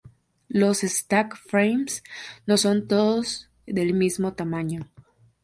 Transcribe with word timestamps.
Los 0.49 0.79
"stack 0.79 1.37
frames" 1.37 2.03
no 2.47 2.57
son 2.57 2.87
todos 2.87 3.51
del 3.67 3.93
mismo 3.93 4.33
tamaño. 4.33 4.89